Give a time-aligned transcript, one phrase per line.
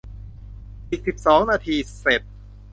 [0.89, 2.21] อีกสิบสองนาทีเสร็จ